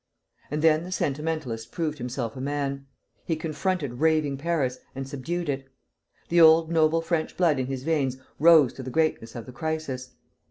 [0.49, 2.87] And then the sentimentalist proved himself a man.
[3.23, 5.69] He confronted raving Paris, and subdued it.
[6.29, 10.15] The old noble French blood in his veins rose to the greatness of the crisis.